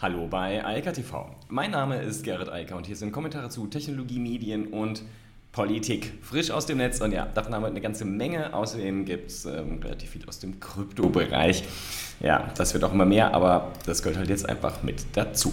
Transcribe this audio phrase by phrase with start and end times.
[0.00, 1.28] Hallo bei Eika TV.
[1.48, 5.02] Mein Name ist Gerrit Eiker und hier sind Kommentare zu Technologie, Medien und
[5.50, 6.12] Politik.
[6.22, 8.54] Frisch aus dem Netz und ja, davon haben wir eine ganze Menge.
[8.54, 11.64] Außerdem gibt es ähm, relativ viel aus dem Kryptobereich.
[12.20, 15.52] Ja, das wird auch immer mehr, aber das gehört halt jetzt einfach mit dazu.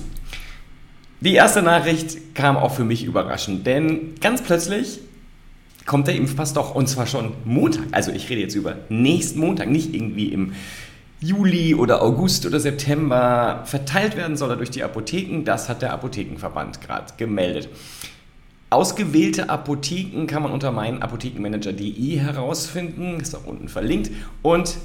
[1.22, 5.00] Die erste Nachricht kam auch für mich überraschend, denn ganz plötzlich
[5.88, 7.86] kommt der Impfpass doch und zwar schon Montag.
[7.92, 10.54] Also ich rede jetzt über nächsten Montag, nicht irgendwie im
[11.22, 15.44] Juli oder August oder September verteilt werden soll er durch die Apotheken.
[15.46, 17.70] Das hat der Apothekenverband gerade gemeldet.
[18.70, 24.12] Ausgewählte Apotheken kann man unter meinapothekenmanager.de herausfinden, ist auch unten verlinkt.
[24.42, 24.76] Und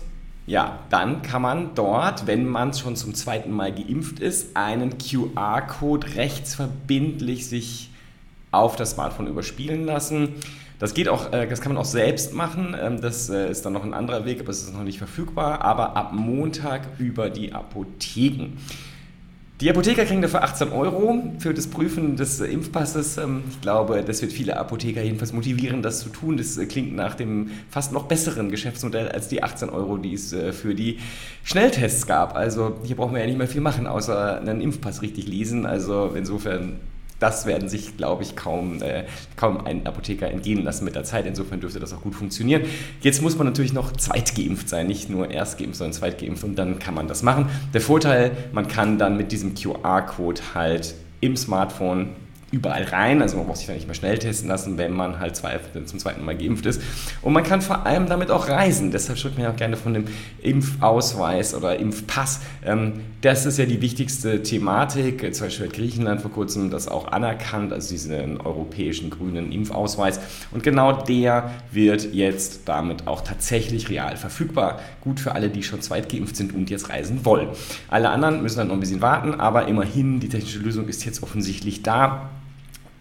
[0.46, 6.14] ja, dann kann man dort, wenn man schon zum zweiten Mal geimpft ist, einen QR-Code
[6.14, 7.90] rechtsverbindlich sich
[8.50, 10.34] auf das Smartphone überspielen lassen.
[10.80, 12.74] Das geht auch, äh, das kann man auch selbst machen.
[12.80, 15.60] Ähm, das äh, ist dann noch ein anderer Weg, aber es ist noch nicht verfügbar.
[15.62, 18.56] Aber ab Montag über die Apotheken.
[19.60, 23.18] Die Apotheker kriegen dafür 18 Euro für das Prüfen des Impfpasses.
[23.18, 26.38] Ähm, ich glaube, das wird viele Apotheker jedenfalls motivieren, das zu tun.
[26.38, 30.34] Das äh, klingt nach dem fast noch besseren Geschäftsmodell als die 18 Euro, die es
[30.52, 30.98] für die
[31.44, 32.34] Schnelltests gab.
[32.34, 35.66] Also hier brauchen wir ja nicht mehr viel machen, außer einen Impfpass richtig lesen.
[35.66, 36.78] Also insofern
[37.20, 39.04] das werden sich, glaube ich, kaum, äh,
[39.36, 41.26] kaum ein Apotheker entgehen lassen mit der Zeit.
[41.26, 42.62] Insofern dürfte das auch gut funktionieren.
[43.02, 46.94] Jetzt muss man natürlich noch zweitgeimpft sein, nicht nur erstgeimpft, sondern zweitgeimpft und dann kann
[46.94, 47.48] man das machen.
[47.72, 52.10] Der Vorteil, man kann dann mit diesem QR-Code halt im Smartphone
[52.52, 53.22] überall rein.
[53.22, 55.98] Also man muss sich da nicht mehr schnell testen lassen, wenn man halt zwei, zum
[55.98, 56.82] zweiten Mal geimpft ist.
[57.22, 58.90] Und man kann vor allem damit auch reisen.
[58.90, 60.04] Deshalb spricht man ja auch gerne von dem
[60.42, 62.40] Impfausweis oder Impfpass.
[62.64, 65.34] Ähm, das ist ja die wichtigste Thematik.
[65.34, 70.20] Zum Beispiel hat Griechenland vor kurzem das auch anerkannt, also diesen europäischen grünen Impfausweis.
[70.50, 74.80] Und genau der wird jetzt damit auch tatsächlich real verfügbar.
[75.00, 77.48] Gut für alle, die schon zweitgeimpft sind und jetzt reisen wollen.
[77.88, 81.22] Alle anderen müssen dann noch ein bisschen warten, aber immerhin, die technische Lösung ist jetzt
[81.22, 82.30] offensichtlich da.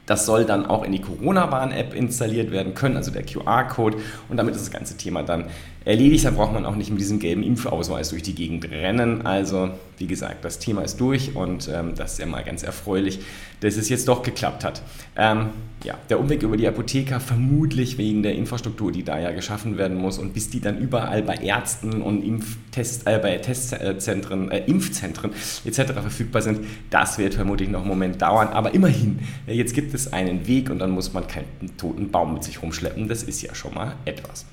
[0.10, 3.98] Das soll dann auch in die Corona-Warn-App installiert werden können, also der QR-Code.
[4.28, 5.46] Und damit ist das ganze Thema dann
[5.86, 6.26] erledigt.
[6.26, 9.26] Dann braucht man auch nicht mit diesem gelben Impfausweis durch die Gegend rennen.
[9.26, 13.20] Also, wie gesagt, das Thema ist durch und ähm, das ist ja mal ganz erfreulich,
[13.62, 14.82] dass es jetzt doch geklappt hat.
[15.16, 15.50] Ähm,
[15.84, 19.98] ja, der Umweg über die Apotheker vermutlich wegen der Infrastruktur, die da ja geschaffen werden
[19.98, 25.32] muss und bis die dann überall bei Ärzten und Impftest, äh, bei Testzentren, äh, Impfzentren
[25.66, 25.94] etc.
[25.94, 26.60] verfügbar sind,
[26.90, 28.50] das wird vermutlich noch einen Moment dauern.
[28.50, 31.48] Aber immerhin, äh, jetzt gibt es einen Weg und dann muss man keinen
[31.78, 33.08] toten Baum mit sich rumschleppen.
[33.08, 34.46] Das ist ja schon mal etwas.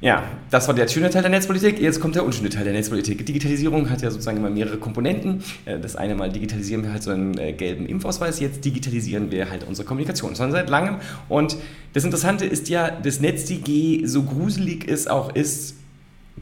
[0.00, 1.80] Ja, das war der schöne Teil der Netzpolitik.
[1.80, 3.26] Jetzt kommt der unschöne Teil der Netzpolitik.
[3.26, 5.42] Digitalisierung hat ja sozusagen immer mehrere Komponenten.
[5.64, 9.50] Äh, das eine Mal digitalisieren wir halt so einen äh, gelben Impfausweis, jetzt digitalisieren wir
[9.50, 10.36] halt unsere Kommunikation.
[10.36, 10.98] Schon seit langem.
[11.28, 11.56] Und
[11.94, 15.77] das Interessante ist ja, dass NetzDG so gruselig es auch ist,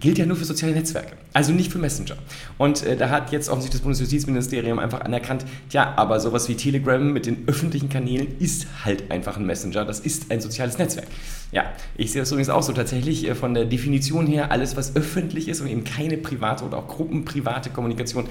[0.00, 2.16] gilt ja nur für soziale Netzwerke, also nicht für Messenger.
[2.58, 7.12] Und äh, da hat jetzt offensichtlich das Bundesjustizministerium einfach anerkannt, ja, aber sowas wie Telegram
[7.12, 11.06] mit den öffentlichen Kanälen ist halt einfach ein Messenger, das ist ein soziales Netzwerk.
[11.52, 11.64] Ja,
[11.96, 15.48] ich sehe das übrigens auch so tatsächlich äh, von der Definition her, alles was öffentlich
[15.48, 18.26] ist und eben keine private oder auch gruppenprivate Kommunikation,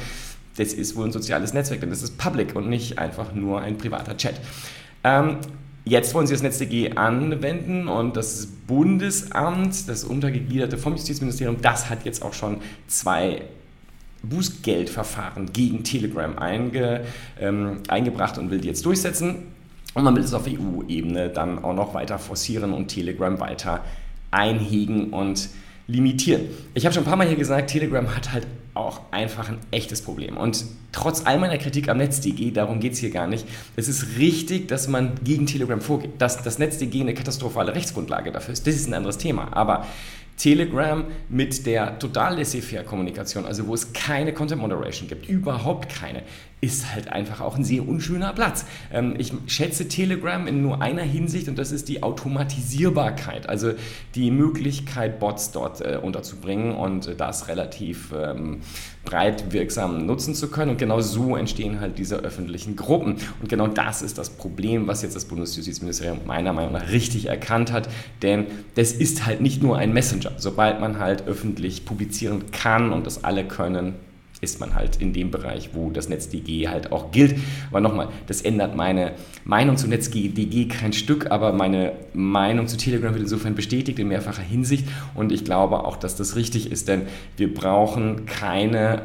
[0.57, 3.77] das ist wohl ein soziales Netzwerk, denn das ist public und nicht einfach nur ein
[3.77, 4.35] privater Chat.
[5.03, 5.37] Ähm,
[5.88, 12.06] Jetzt wollen sie das NetzDG anwenden und das Bundesamt, das untergegliederte vom Justizministerium, das hat
[12.06, 12.57] jetzt auch schon
[12.88, 13.44] zwei
[14.24, 17.06] Bußgeldverfahren gegen Telegram einge,
[17.40, 19.44] ähm, eingebracht und will die jetzt durchsetzen.
[19.94, 23.84] Und man will es auf EU-Ebene dann auch noch weiter forcieren und Telegram weiter
[24.31, 25.50] einhegen und
[25.85, 26.47] limitieren.
[26.74, 30.02] Ich habe schon ein paar Mal hier gesagt, Telegram hat halt auch einfach ein echtes
[30.02, 30.38] Problem.
[30.38, 34.18] Und trotz all meiner Kritik am NetzDG, darum geht es hier gar nicht, es ist
[34.18, 36.12] richtig, dass man gegen Telegram vorgeht.
[36.19, 39.56] Dass das NetzDG eine katastrophale Rechtsgrundlage dafür ist, das ist ein anderes Thema.
[39.56, 39.86] Aber
[40.38, 46.23] Telegram mit der total laissez-faire-Kommunikation, also wo es keine Content Moderation gibt, überhaupt keine,
[46.62, 48.66] ist halt einfach auch ein sehr unschöner Platz.
[48.91, 53.74] Ähm, ich schätze Telegram in nur einer Hinsicht und das ist die Automatisierbarkeit, also
[54.16, 58.62] die Möglichkeit, Bots dort äh, unterzubringen und äh, das relativ ähm,
[59.05, 60.71] breit wirksam nutzen zu können.
[60.71, 63.18] Und genau so entstehen halt diese öffentlichen Gruppen.
[63.41, 67.71] Und genau das ist das Problem, was jetzt das Bundesjustizministerium meiner Meinung nach richtig erkannt
[67.71, 67.88] hat,
[68.21, 70.31] denn das ist halt nicht nur ein Messenger.
[70.38, 73.95] Sobald man halt öffentlich publizieren kann und das alle können,
[74.45, 77.36] ist man halt in dem Bereich, wo das NetzDG halt auch gilt.
[77.69, 79.12] Aber nochmal, das ändert meine
[79.44, 84.42] Meinung zu NetzDG kein Stück, aber meine Meinung zu Telegram wird insofern bestätigt in mehrfacher
[84.44, 87.01] Hinsicht und ich glaube auch, dass das richtig ist, denn
[87.36, 89.01] wir brauchen keine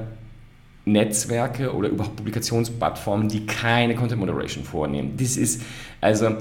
[0.84, 5.14] Netzwerke oder überhaupt Publikationsplattformen, die keine Content Moderation vornehmen.
[5.16, 5.62] Das ist
[6.00, 6.36] also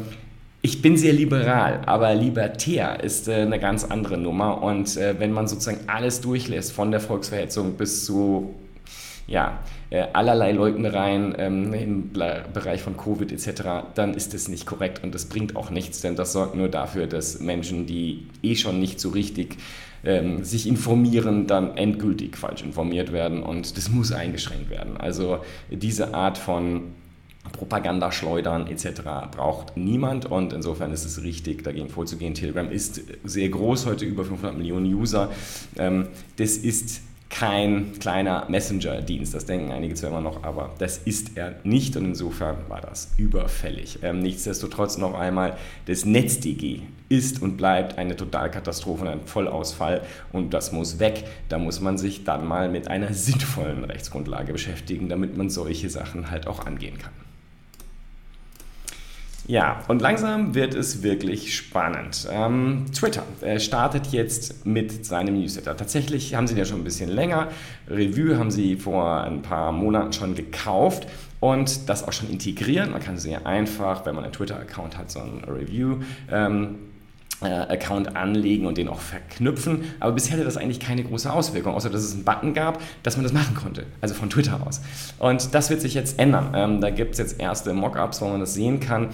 [0.62, 4.62] ich bin sehr liberal, aber libertär ist äh, eine ganz andere Nummer.
[4.62, 8.56] Und äh, wenn man sozusagen alles durchlässt, von der Volksverhetzung bis zu
[9.30, 9.60] ja,
[9.92, 13.62] äh, allerlei Leugnenreien ähm, im Bereich von Covid etc.,
[13.94, 17.06] dann ist das nicht korrekt und das bringt auch nichts, denn das sorgt nur dafür,
[17.06, 19.58] dass Menschen, die eh schon nicht so richtig
[20.04, 24.98] ähm, sich informieren, dann endgültig falsch informiert werden und das muss eingeschränkt werden.
[24.98, 25.40] Also
[25.70, 26.94] diese Art von
[27.52, 29.02] Propagandaschleudern etc.
[29.32, 32.34] braucht niemand und insofern ist es richtig, dagegen vorzugehen.
[32.34, 35.30] Telegram ist sehr groß, heute über 500 Millionen User.
[35.78, 39.34] Ähm, das ist kein kleiner Messenger-Dienst.
[39.34, 43.14] Das denken einige zwar immer noch, aber das ist er nicht und insofern war das
[43.18, 44.00] überfällig.
[44.02, 45.56] Ähm, nichtsdestotrotz noch einmal,
[45.86, 51.24] das NetzDG ist und bleibt eine Totalkatastrophe und ein Vollausfall und das muss weg.
[51.50, 56.32] Da muss man sich dann mal mit einer sinnvollen Rechtsgrundlage beschäftigen, damit man solche Sachen
[56.32, 57.14] halt auch angehen kann.
[59.50, 62.28] Ja, und langsam wird es wirklich spannend.
[62.32, 63.24] Ähm, Twitter
[63.58, 65.76] startet jetzt mit seinem Newsletter.
[65.76, 67.48] Tatsächlich haben sie ja schon ein bisschen länger.
[67.90, 71.08] Revue haben sie vor ein paar Monaten schon gekauft
[71.40, 72.92] und das auch schon integrieren.
[72.92, 75.98] Man kann sehr einfach, wenn man einen Twitter-Account hat, so ein Review.
[76.32, 76.89] Ähm, äh,
[77.48, 79.84] Account anlegen und den auch verknüpfen.
[80.00, 83.16] Aber bisher hatte das eigentlich keine große Auswirkung, außer dass es einen Button gab, dass
[83.16, 84.82] man das machen konnte, also von Twitter aus.
[85.20, 86.52] Und das wird sich jetzt ändern.
[86.56, 89.10] Ähm, da gibt es jetzt erste Mockups, wo man das sehen kann.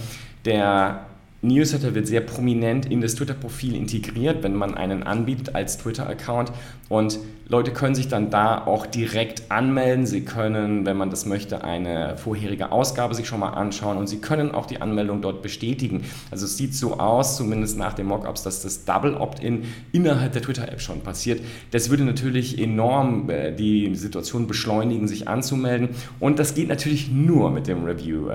[0.46, 1.06] Der
[1.48, 6.52] Newsletter wird sehr prominent in das Twitter-Profil integriert, wenn man einen anbietet als Twitter-Account.
[6.90, 10.06] Und Leute können sich dann da auch direkt anmelden.
[10.06, 14.18] Sie können, wenn man das möchte, eine vorherige Ausgabe sich schon mal anschauen und Sie
[14.18, 16.06] können auch die Anmeldung dort bestätigen.
[16.32, 20.42] Also es sieht so aus, zumindest nach den Mockups, dass das Double Opt-in innerhalb der
[20.42, 21.42] Twitter-App schon passiert.
[21.72, 25.90] Das würde natürlich enorm äh, die Situation beschleunigen, sich anzumelden.
[26.20, 28.30] Und das geht natürlich nur mit dem Review.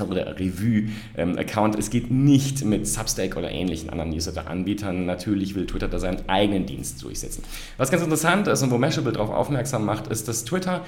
[0.00, 1.74] Oder Revue-Account.
[1.74, 5.04] Ähm, es geht nicht mit Substack oder ähnlichen anderen Newsletter-Anbietern.
[5.04, 7.42] Natürlich will Twitter da seinen eigenen Dienst durchsetzen.
[7.76, 10.84] Was ganz interessant ist und wo Mashable darauf aufmerksam macht, ist, dass Twitter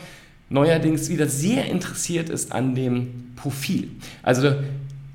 [0.49, 3.91] neuerdings wieder sehr interessiert ist an dem Profil.
[4.23, 4.55] Also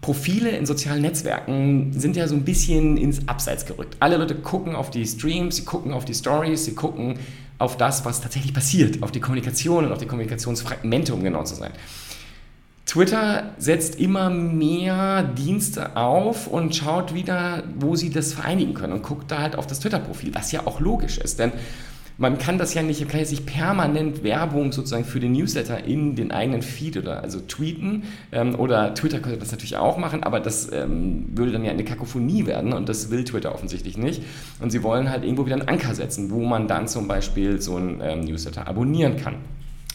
[0.02, 3.98] Profile in sozialen Netzwerken sind ja so ein bisschen ins Abseits gerückt.
[4.00, 7.20] Alle Leute gucken auf die Streams, sie gucken auf die Stories, sie gucken
[7.60, 11.56] auf das, was tatsächlich passiert, auf die Kommunikation und auf die Kommunikationsfragmente, um genau zu
[11.56, 11.72] sein.
[12.88, 19.04] Twitter setzt immer mehr Dienste auf und schaut wieder, wo sie das vereinigen können und
[19.04, 21.52] guckt da halt auf das Twitter-Profil, was ja auch logisch ist, denn
[22.18, 25.84] man kann das ja nicht, man kann jetzt nicht permanent Werbung sozusagen für den Newsletter
[25.84, 30.24] in den eigenen Feed oder also tweeten ähm, oder Twitter könnte das natürlich auch machen,
[30.24, 34.24] aber das ähm, würde dann ja eine Kakophonie werden und das will Twitter offensichtlich nicht
[34.62, 37.76] und sie wollen halt irgendwo wieder einen Anker setzen, wo man dann zum Beispiel so
[37.76, 39.36] einen ähm, Newsletter abonnieren kann.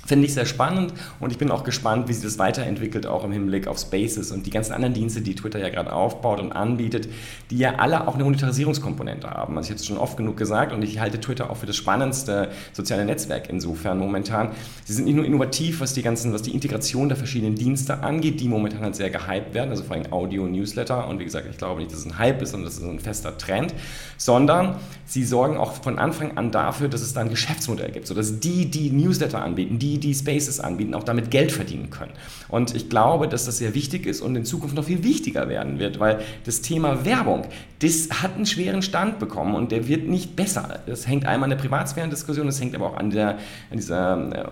[0.04, 3.30] Finde ich sehr spannend und ich bin auch gespannt, wie sich das weiterentwickelt, auch im
[3.30, 7.08] Hinblick auf Spaces und die ganzen anderen Dienste, die Twitter ja gerade aufbaut und anbietet,
[7.50, 9.56] die ja alle auch eine Monetarisierungskomponente haben.
[9.56, 11.76] Also ich habe es schon oft genug gesagt und ich halte Twitter auch für das
[11.76, 14.50] spannendste soziale Netzwerk insofern momentan.
[14.84, 18.40] Sie sind nicht nur innovativ, was die ganzen, was die Integration der verschiedenen Dienste angeht,
[18.40, 21.58] die momentan halt sehr gehypt werden, also vor allem Audio Newsletter und wie gesagt, ich
[21.58, 23.72] glaube nicht, dass es ein Hype ist, sondern das ist ein fester Trend,
[24.16, 24.76] sondern
[25.06, 28.68] sie sorgen auch von Anfang an dafür, dass es da ein Geschäftsmodell gibt, sodass die,
[28.68, 32.12] die Newsletter anbieten, die die, die Spaces anbieten, auch damit Geld verdienen können.
[32.48, 35.78] Und ich glaube, dass das sehr wichtig ist und in Zukunft noch viel wichtiger werden
[35.78, 37.46] wird, weil das Thema Werbung,
[37.80, 40.80] das hat einen schweren Stand bekommen und der wird nicht besser.
[40.86, 43.38] Das hängt einmal an der Privatsphärendiskussion, das hängt aber auch an, der,
[43.70, 44.44] an dieser äh,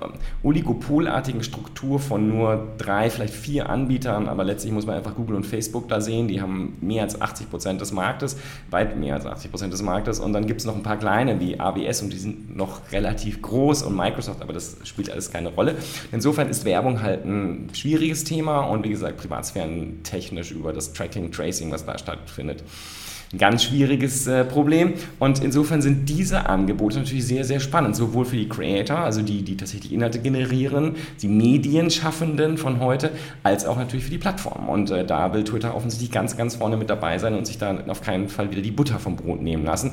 [0.42, 5.46] oligopolartigen Struktur von nur drei, vielleicht vier Anbietern, aber letztlich muss man einfach Google und
[5.46, 8.36] Facebook da sehen, die haben mehr als 80 Prozent des Marktes,
[8.70, 11.40] weit mehr als 80 Prozent des Marktes und dann gibt es noch ein paar kleine
[11.40, 15.48] wie AWS und die sind noch relativ groß und Microsoft, aber das spielt alles keine
[15.48, 15.76] Rolle.
[16.12, 21.30] Insofern ist Werbung halt ein schwieriges Thema und wie gesagt, Privatsphären technisch über das Tracking,
[21.32, 22.62] Tracing, was da stattfindet,
[23.32, 24.94] ein ganz schwieriges äh, Problem.
[25.18, 29.42] Und insofern sind diese Angebote natürlich sehr, sehr spannend, sowohl für die Creator, also die,
[29.42, 33.10] die tatsächlich Inhalte generieren, die Medienschaffenden von heute,
[33.44, 34.68] als auch natürlich für die Plattform.
[34.68, 37.78] Und äh, da will Twitter offensichtlich ganz, ganz vorne mit dabei sein und sich da
[37.86, 39.92] auf keinen Fall wieder die Butter vom Brot nehmen lassen.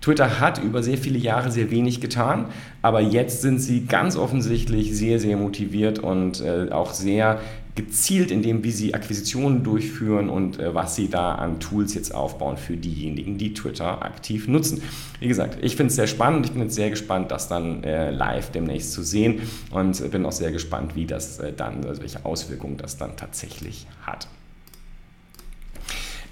[0.00, 2.46] Twitter hat über sehr viele Jahre sehr wenig getan,
[2.82, 7.40] aber jetzt sind sie ganz offensichtlich sehr, sehr motiviert und äh, auch sehr
[7.78, 12.12] gezielt in dem, wie sie Akquisitionen durchführen und äh, was sie da an Tools jetzt
[12.12, 14.82] aufbauen für diejenigen, die Twitter aktiv nutzen.
[15.20, 16.46] Wie gesagt, ich finde es sehr spannend.
[16.46, 20.32] Ich bin jetzt sehr gespannt, das dann äh, live demnächst zu sehen und bin auch
[20.32, 24.26] sehr gespannt, wie das äh, dann, also welche Auswirkungen das dann tatsächlich hat.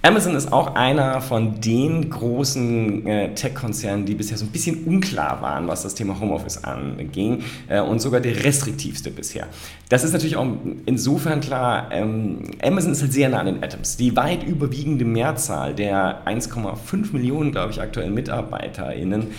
[0.06, 5.42] Amazon ist auch einer von den großen äh, Tech-Konzernen, die bisher so ein bisschen unklar
[5.42, 9.48] waren, was das Thema Homeoffice anging äh, und sogar der restriktivste bisher.
[9.88, 10.46] Das ist natürlich auch
[10.86, 13.96] insofern klar, ähm, Amazon ist halt sehr nah an den Atoms.
[13.96, 19.32] Die weit überwiegende Mehrzahl der 1,5 Millionen, glaube ich, aktuellen MitarbeiterInnen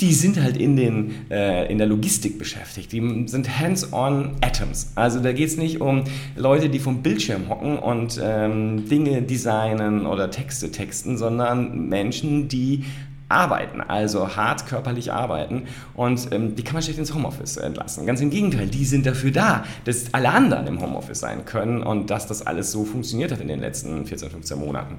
[0.00, 2.92] die sind halt in, den, äh, in der Logistik beschäftigt.
[2.92, 4.92] Die sind hands-on Atoms.
[4.96, 10.06] Also da geht es nicht um Leute, die vom Bildschirm hocken und ähm, Dinge designen
[10.06, 12.84] oder Texte texten, sondern Menschen, die
[13.28, 15.62] arbeiten, also hart körperlich arbeiten
[15.94, 18.06] und ähm, die kann man schlecht ins Homeoffice entlassen.
[18.06, 22.10] Ganz im Gegenteil, die sind dafür da, dass alle anderen im Homeoffice sein können und
[22.10, 24.98] dass das alles so funktioniert hat in den letzten 14, 15 Monaten.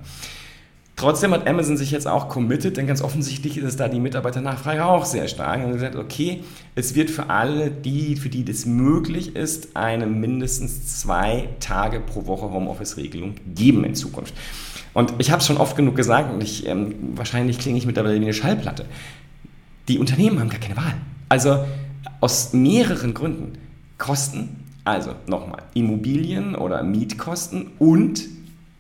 [0.96, 4.86] Trotzdem hat Amazon sich jetzt auch committed, denn ganz offensichtlich ist es da die Mitarbeiternachfrage
[4.86, 5.66] auch sehr stark.
[5.66, 6.44] Und gesagt, okay,
[6.76, 12.28] es wird für alle, die, für die das möglich ist, eine mindestens zwei Tage pro
[12.28, 14.34] Woche Homeoffice-Regelung geben in Zukunft.
[14.94, 18.16] Und ich habe es schon oft genug gesagt und ich, ähm, wahrscheinlich klinge ich mittlerweile
[18.16, 18.86] wie eine Schallplatte.
[19.90, 20.94] Die Unternehmen haben gar keine Wahl.
[21.28, 21.66] Also
[22.22, 23.58] aus mehreren Gründen.
[23.98, 28.24] Kosten, also nochmal, Immobilien oder Mietkosten und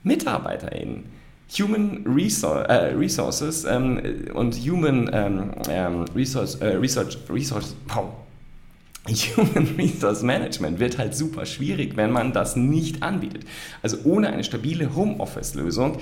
[0.04, 1.15] MitarbeiterInnen.
[1.58, 4.02] Human Resource, äh, Resources ähm,
[4.34, 8.06] und Human ähm, ähm, Resource, äh, Research, Resource, wow.
[9.38, 13.44] Human Resource Management wird halt super schwierig, wenn man das nicht anbietet.
[13.84, 16.00] Also ohne eine stabile Homeoffice-Lösung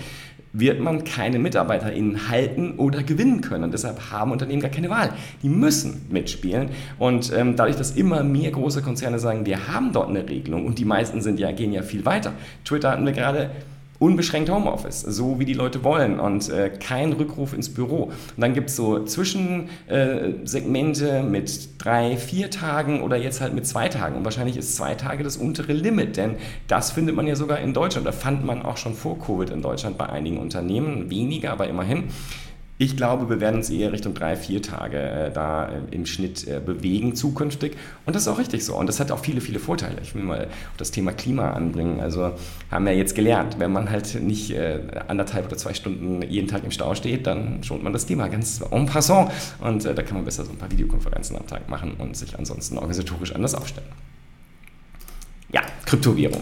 [0.53, 3.65] wird man keine MitarbeiterInnen halten oder gewinnen können.
[3.65, 5.12] Und deshalb haben Unternehmen gar keine Wahl.
[5.41, 6.69] Die müssen mitspielen.
[7.00, 10.77] Und ähm, dadurch, dass immer mehr große Konzerne sagen, wir haben dort eine Regelung und
[10.77, 12.31] die meisten sind ja, gehen ja viel weiter.
[12.63, 13.50] Twitter hatten wir gerade
[14.03, 18.03] unbeschränkt Homeoffice, so wie die Leute wollen und äh, kein Rückruf ins Büro.
[18.03, 23.65] Und dann gibt es so Zwischensegmente äh, mit drei, vier Tagen oder jetzt halt mit
[23.65, 24.17] zwei Tagen.
[24.17, 26.36] Und wahrscheinlich ist zwei Tage das untere Limit, denn
[26.67, 28.05] das findet man ja sogar in Deutschland.
[28.05, 32.10] Da fand man auch schon vor Covid in Deutschland bei einigen Unternehmen, weniger, aber immerhin.
[32.80, 36.48] Ich glaube, wir werden uns eher Richtung drei, vier Tage äh, da äh, im Schnitt
[36.48, 37.77] äh, bewegen zukünftig.
[38.06, 38.75] Und das ist auch richtig so.
[38.75, 39.98] Und das hat auch viele, viele Vorteile.
[40.01, 42.00] Ich will mal das Thema Klima anbringen.
[42.00, 42.32] Also
[42.72, 46.63] haben wir jetzt gelernt, wenn man halt nicht äh, anderthalb oder zwei Stunden jeden Tag
[46.63, 49.32] im Stau steht, dann schont man das Thema ganz en passant.
[49.62, 52.38] Und äh, da kann man besser so ein paar Videokonferenzen am Tag machen und sich
[52.38, 53.88] ansonsten organisatorisch anders aufstellen.
[55.51, 56.42] Ja, Kryptowährung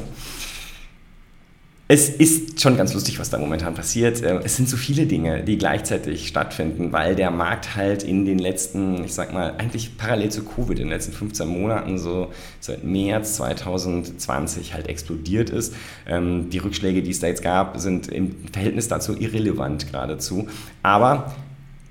[1.93, 4.23] es ist schon ganz lustig, was da momentan passiert.
[4.23, 8.39] Ähm, es sind so viele Dinge, die gleichzeitig stattfinden, weil der Markt halt in den
[8.39, 12.31] letzten, ich sag mal, eigentlich parallel zu Covid, in den letzten 15 Monaten, so
[12.61, 15.73] seit März 2020 halt explodiert ist.
[16.07, 20.47] Ähm, die Rückschläge, die es da jetzt gab, sind im Verhältnis dazu irrelevant geradezu.
[20.83, 21.35] Aber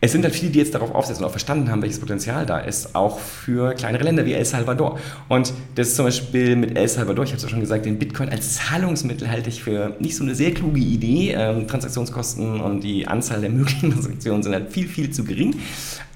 [0.02, 2.59] es sind halt viele, die jetzt darauf aufsetzen und auch verstanden haben, welches Potenzial da
[2.59, 4.99] ist, auch für kleinere Länder wie El Salvador.
[5.28, 7.99] Und das ist zum Beispiel mit El Salvador, ich habe es ja schon gesagt, den
[7.99, 11.35] Bitcoin als Zahlungsmittel halte ich für nicht so eine sehr kluge Idee.
[11.37, 15.57] Ähm, Transaktionskosten und die Anzahl der möglichen Transaktionen sind halt viel, viel zu gering.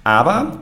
[0.03, 0.61] Aber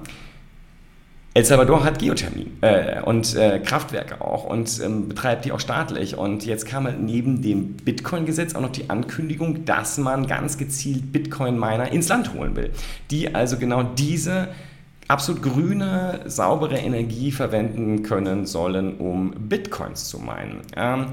[1.35, 6.19] El Salvador hat Geothermie äh, und äh, Kraftwerke auch und ähm, betreibt die auch staatlich.
[6.19, 11.11] Und jetzt kam halt neben dem Bitcoin-Gesetz auch noch die Ankündigung, dass man ganz gezielt
[11.11, 12.71] Bitcoin-Miner ins Land holen will,
[13.11, 14.49] die also genau diese
[15.09, 20.61] absolut grüne, saubere Energie verwenden können sollen, um Bitcoins zu meinen.
[20.77, 21.07] Ähm,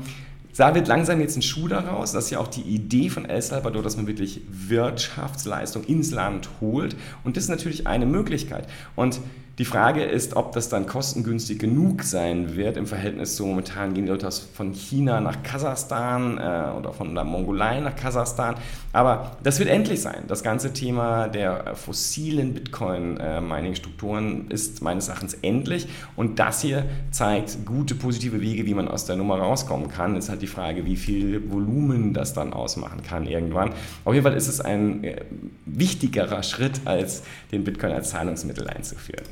[0.57, 2.11] da wird langsam jetzt ein Schuh daraus.
[2.11, 6.49] Das ist ja auch die Idee von El Salvador, dass man wirklich Wirtschaftsleistung ins Land
[6.59, 6.97] holt.
[7.23, 8.67] Und das ist natürlich eine Möglichkeit.
[8.97, 9.21] Und
[9.59, 14.05] die Frage ist, ob das dann kostengünstig genug sein wird im Verhältnis zu momentan gehen
[14.05, 18.55] die Leute von China nach Kasachstan äh, oder von der Mongolei nach Kasachstan.
[18.93, 20.23] Aber das wird endlich sein.
[20.29, 25.89] Das ganze Thema der fossilen Bitcoin-Mining-Strukturen ist meines Erachtens endlich.
[26.15, 30.15] Und das hier zeigt gute positive Wege, wie man aus der Nummer rauskommen kann.
[30.15, 33.73] Ist halt die Frage, wie viel Volumen das dann ausmachen kann irgendwann.
[34.05, 35.17] Auf jeden Fall ist es ein äh,
[35.65, 39.25] wichtigerer Schritt, als den Bitcoin als Zahlungsmittel einzuführen.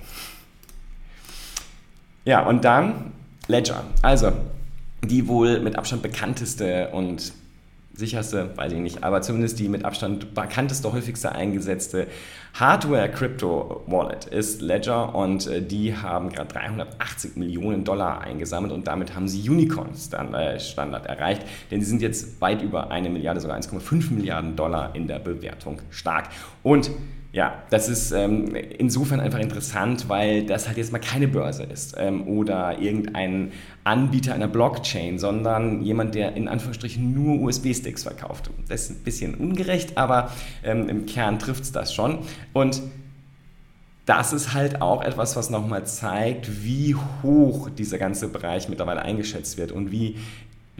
[2.27, 3.13] Ja, und dann
[3.47, 3.85] Ledger.
[4.01, 4.33] Also
[5.01, 7.31] die wohl mit Abstand bekannteste und
[7.93, 12.07] sicherste, weiß ich nicht, aber zumindest die mit Abstand bekannteste, häufigste eingesetzte
[12.53, 19.29] Hardware-Crypto-Wallet ist Ledger und äh, die haben gerade 380 Millionen Dollar eingesammelt und damit haben
[19.29, 24.93] sie Unicorn-Standard erreicht, denn sie sind jetzt weit über eine Milliarde, sogar 1,5 Milliarden Dollar
[24.95, 26.27] in der Bewertung stark.
[26.61, 26.91] Und
[27.37, 31.93] ja, das ist ähm, insofern einfach interessant, weil das halt jetzt mal keine Börse ist
[31.95, 33.51] ähm, oder irgendein
[33.83, 38.49] Anbieter einer Blockchain, sondern jemand, der in Anführungsstrichen nur USB-Sticks verkauft.
[38.67, 40.31] Das ist ein bisschen ungerecht, aber
[40.63, 42.17] ähm, im Kern trifft es das schon.
[42.53, 42.81] Und
[44.07, 49.59] das ist halt auch etwas, was nochmal zeigt, wie hoch dieser ganze Bereich mittlerweile eingeschätzt
[49.59, 50.17] wird und wie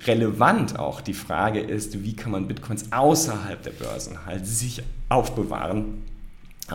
[0.07, 6.01] relevant auch die Frage ist, wie kann man Bitcoins außerhalb der Börsen halt sich aufbewahren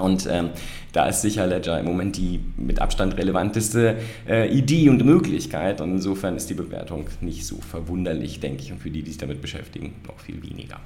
[0.01, 0.51] und ähm,
[0.93, 3.97] da ist sicher Ledger im Moment die mit Abstand relevanteste
[4.29, 5.81] äh, Idee und Möglichkeit.
[5.81, 8.73] Und insofern ist die Bewertung nicht so verwunderlich, denke ich.
[8.73, 10.77] Und für die, die sich damit beschäftigen, noch viel weniger.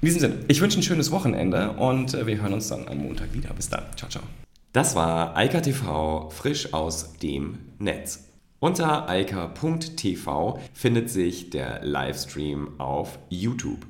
[0.00, 2.98] In diesem Sinne, ich wünsche ein schönes Wochenende und äh, wir hören uns dann am
[2.98, 3.50] Montag wieder.
[3.54, 3.84] Bis dann.
[3.96, 4.22] Ciao, ciao.
[4.72, 8.26] Das war Eika TV frisch aus dem Netz.
[8.60, 13.89] Unter eika.tv findet sich der Livestream auf YouTube.